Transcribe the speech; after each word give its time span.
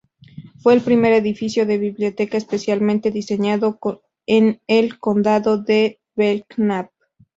Fue 0.57 0.73
el 0.73 0.81
primer 0.81 1.13
edificio 1.13 1.67
de 1.67 1.77
biblioteca 1.77 2.35
especialmente 2.35 3.11
diseñado 3.11 3.77
en 4.25 4.59
el 4.65 4.97
condado 4.97 5.59
de 5.59 5.99
Belknap. 6.15 6.89